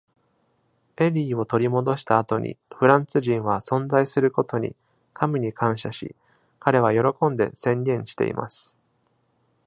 [0.97, 4.75] エリーを取り戻した後に、フランス人は存在することに、
[5.13, 6.15] 神に感謝し、
[6.59, 8.75] 彼は喜んで宣言しています。